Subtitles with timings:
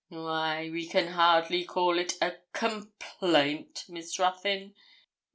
[0.09, 4.73] 'Why, we can hardly call it a complaint, Miss Ruthyn.